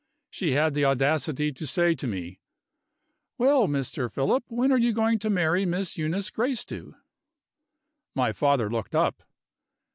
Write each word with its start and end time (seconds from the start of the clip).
She 0.31 0.53
had 0.53 0.73
the 0.73 0.83
audacity 0.83 1.51
to 1.51 1.67
say 1.67 1.93
to 1.93 2.07
me: 2.07 2.39
"Well, 3.37 3.67
Mr. 3.67 4.11
Philip, 4.11 4.43
when 4.47 4.71
are 4.71 4.77
you 4.79 4.93
going 4.93 5.19
to 5.19 5.29
marry 5.29 5.63
Miss 5.63 5.95
Eunice 5.95 6.31
Gracedieu?" 6.31 6.95
My 8.15 8.33
father 8.33 8.67
looked 8.67 8.95
up. 8.95 9.21